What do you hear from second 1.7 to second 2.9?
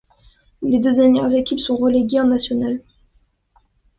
reléguées en National.